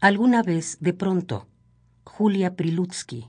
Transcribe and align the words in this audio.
Alguna 0.00 0.44
vez, 0.44 0.78
de 0.78 0.92
pronto, 0.92 1.48
Julia 2.04 2.54
Prilutsky. 2.54 3.28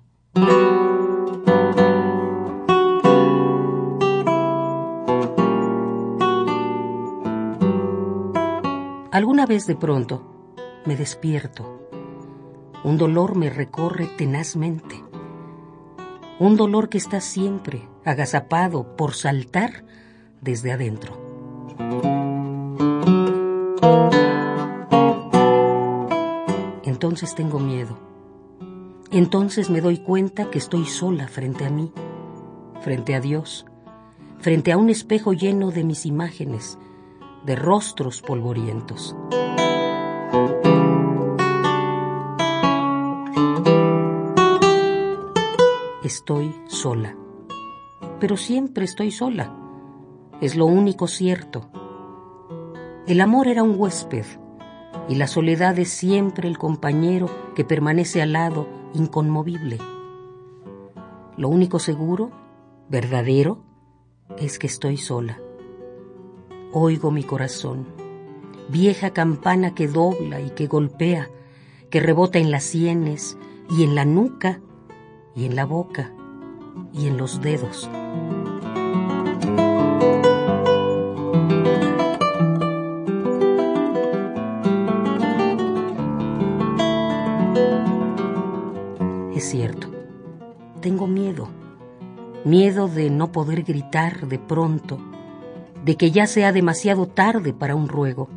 Alguna 9.11 9.47
vez 9.47 9.65
de 9.65 9.75
pronto 9.75 10.53
me 10.85 10.95
despierto. 10.95 11.89
Un 12.83 12.99
dolor 12.99 13.35
me 13.35 13.49
recorre 13.49 14.05
tenazmente. 14.05 15.03
Un 16.37 16.55
dolor 16.55 16.89
que 16.89 16.99
está 16.99 17.19
siempre 17.19 17.89
agazapado 18.05 18.95
por 18.95 19.15
saltar 19.15 19.85
desde 20.39 20.71
adentro. 20.71 22.18
Entonces 27.19 27.35
tengo 27.35 27.59
miedo. 27.59 27.97
Entonces 29.11 29.69
me 29.69 29.81
doy 29.81 29.97
cuenta 29.97 30.49
que 30.49 30.57
estoy 30.57 30.85
sola 30.85 31.27
frente 31.27 31.65
a 31.65 31.69
mí, 31.69 31.91
frente 32.79 33.13
a 33.13 33.19
Dios, 33.19 33.65
frente 34.37 34.71
a 34.71 34.77
un 34.77 34.89
espejo 34.89 35.33
lleno 35.33 35.69
de 35.71 35.83
mis 35.83 36.05
imágenes, 36.05 36.79
de 37.45 37.57
rostros 37.57 38.21
polvorientos. 38.21 39.17
Estoy 46.01 46.55
sola, 46.67 47.17
pero 48.21 48.37
siempre 48.37 48.85
estoy 48.85 49.11
sola. 49.11 49.53
Es 50.39 50.55
lo 50.55 50.67
único 50.67 51.07
cierto. 51.07 51.69
El 53.07 53.19
amor 53.19 53.49
era 53.49 53.61
un 53.61 53.75
huésped 53.77 54.25
y 55.09 55.15
la 55.15 55.27
soledad 55.27 55.77
es 55.79 55.89
siempre 55.89 56.47
el 56.47 56.57
compañero 56.57 57.29
que 57.55 57.65
permanece 57.65 58.21
al 58.21 58.33
lado 58.33 58.67
inconmovible. 58.93 59.79
Lo 61.35 61.49
único 61.49 61.79
seguro, 61.79 62.31
verdadero, 62.89 63.63
es 64.37 64.59
que 64.59 64.67
estoy 64.67 64.97
sola 64.97 65.39
Oigo 66.71 67.09
mi 67.09 67.23
corazón, 67.23 67.87
vieja 68.69 69.09
campana 69.09 69.73
que 69.73 69.87
dobla 69.87 70.39
y 70.39 70.51
que 70.51 70.67
golpea, 70.67 71.27
que 71.89 71.99
rebota 71.99 72.37
en 72.37 72.51
las 72.51 72.63
sienes 72.63 73.39
y 73.71 73.83
en 73.83 73.95
la 73.95 74.05
nuca 74.05 74.61
y 75.35 75.45
en 75.45 75.55
la 75.55 75.65
boca 75.65 76.13
y 76.93 77.07
en 77.07 77.17
los 77.17 77.41
dedos. 77.41 77.89
Es 89.49 89.53
cierto, 89.53 89.89
tengo 90.79 91.07
miedo, 91.07 91.47
miedo 92.45 92.87
de 92.87 93.09
no 93.09 93.31
poder 93.31 93.63
gritar 93.63 94.27
de 94.27 94.37
pronto 94.37 94.99
de 95.83 95.97
que 95.97 96.11
ya 96.11 96.27
sea 96.27 96.51
demasiado 96.51 97.07
tarde 97.07 97.51
para 97.51 97.73
un 97.73 97.87
ruego. 97.87 98.29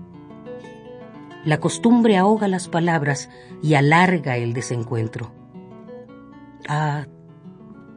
La 1.45 1.61
costumbre 1.61 2.17
ahoga 2.17 2.49
las 2.49 2.69
palabras 2.69 3.29
y 3.63 3.75
alarga 3.75 4.39
el 4.39 4.55
desencuentro. 4.55 5.33
Ah, 6.67 7.05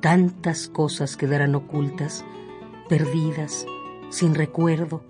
tantas 0.02 0.68
cosas 0.68 1.16
quedarán 1.16 1.56
ocultas, 1.56 2.26
perdidas, 2.90 3.66
sin 4.10 4.36
recuerdo, 4.36 5.06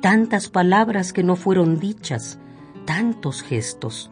tantas 0.00 0.50
palabras 0.50 1.12
que 1.12 1.24
no 1.24 1.34
fueron 1.34 1.80
dichas, 1.80 2.38
tantos 2.84 3.42
gestos. 3.42 4.08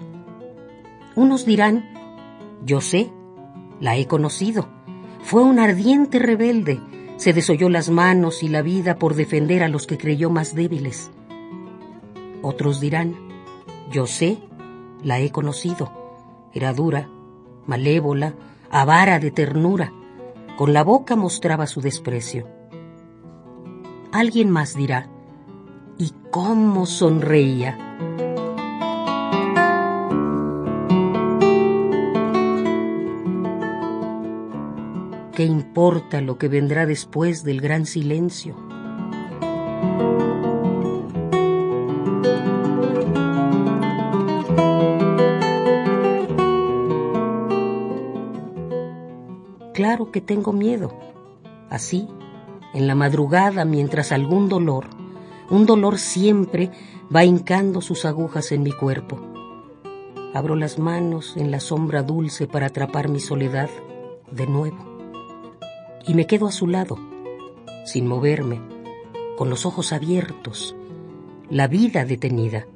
Unos 1.14 1.46
dirán, 1.46 1.95
yo 2.64 2.80
sé, 2.80 3.10
la 3.80 3.96
he 3.96 4.06
conocido, 4.06 4.68
fue 5.22 5.42
un 5.42 5.58
ardiente 5.58 6.18
rebelde, 6.18 6.80
se 7.16 7.32
desoyó 7.32 7.68
las 7.68 7.90
manos 7.90 8.42
y 8.42 8.48
la 8.48 8.62
vida 8.62 8.98
por 8.98 9.14
defender 9.14 9.62
a 9.62 9.68
los 9.68 9.86
que 9.86 9.98
creyó 9.98 10.30
más 10.30 10.54
débiles. 10.54 11.10
Otros 12.42 12.80
dirán, 12.80 13.16
yo 13.90 14.06
sé, 14.06 14.38
la 15.02 15.18
he 15.18 15.30
conocido. 15.30 15.90
Era 16.52 16.72
dura, 16.72 17.08
malévola, 17.66 18.34
avara 18.70 19.18
de 19.18 19.30
ternura. 19.30 19.92
Con 20.56 20.72
la 20.72 20.84
boca 20.84 21.16
mostraba 21.16 21.66
su 21.66 21.80
desprecio. 21.80 22.48
Alguien 24.12 24.50
más 24.50 24.74
dirá, 24.74 25.08
¿y 25.98 26.12
cómo 26.30 26.86
sonreía? 26.86 27.85
¿Qué 35.36 35.44
importa 35.44 36.22
lo 36.22 36.38
que 36.38 36.48
vendrá 36.48 36.86
después 36.86 37.44
del 37.44 37.60
gran 37.60 37.84
silencio? 37.84 38.56
Claro 49.74 50.10
que 50.10 50.22
tengo 50.22 50.54
miedo. 50.54 50.98
Así, 51.68 52.08
en 52.72 52.86
la 52.86 52.94
madrugada, 52.94 53.66
mientras 53.66 54.12
algún 54.12 54.48
dolor, 54.48 54.86
un 55.50 55.66
dolor 55.66 55.98
siempre 55.98 56.70
va 57.14 57.26
hincando 57.26 57.82
sus 57.82 58.06
agujas 58.06 58.52
en 58.52 58.62
mi 58.62 58.72
cuerpo. 58.72 59.18
Abro 60.32 60.56
las 60.56 60.78
manos 60.78 61.36
en 61.36 61.50
la 61.50 61.60
sombra 61.60 62.02
dulce 62.02 62.46
para 62.46 62.68
atrapar 62.68 63.10
mi 63.10 63.20
soledad 63.20 63.68
de 64.30 64.46
nuevo 64.46 64.95
y 66.06 66.14
me 66.14 66.26
quedo 66.26 66.46
a 66.46 66.52
su 66.52 66.66
lado, 66.66 66.98
sin 67.84 68.06
moverme, 68.06 68.60
con 69.36 69.50
los 69.50 69.66
ojos 69.66 69.92
abiertos, 69.92 70.76
la 71.50 71.68
vida 71.68 72.04
detenida. 72.04 72.66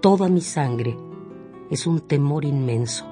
Toda 0.00 0.28
mi 0.28 0.40
sangre 0.40 0.96
es 1.70 1.86
un 1.86 2.00
temor 2.00 2.44
inmenso. 2.44 3.06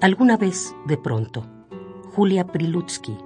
Alguna 0.00 0.36
vez, 0.36 0.74
de 0.86 0.98
pronto, 0.98 1.44
Julia 2.14 2.46
Prilutsky. 2.46 3.16